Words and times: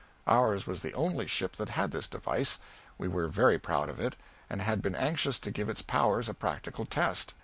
Ours 0.25 0.65
was 0.65 0.81
the 0.81 0.95
only 0.95 1.27
ship 1.27 1.57
that 1.57 1.69
had 1.69 1.91
this 1.91 2.07
device; 2.07 2.57
we 2.97 3.07
were 3.07 3.27
very 3.27 3.59
proud 3.59 3.87
of 3.87 3.99
it, 3.99 4.15
and 4.49 4.59
had 4.59 4.81
been 4.81 4.95
anxious 4.95 5.37
to 5.41 5.51
give 5.51 5.69
its 5.69 5.83
powers 5.83 6.27
a 6.27 6.33
practical 6.33 6.87
test. 6.87 7.35